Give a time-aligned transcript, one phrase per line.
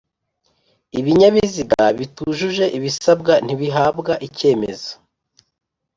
[0.99, 4.91] Ibinyabiziga bitujuje ibisabwa ntibihabwa icyemezo